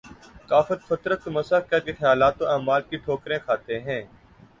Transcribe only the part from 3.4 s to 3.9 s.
کھاتے